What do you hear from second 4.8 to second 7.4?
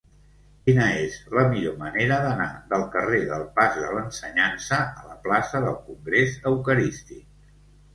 a la plaça del Congrés Eucarístic?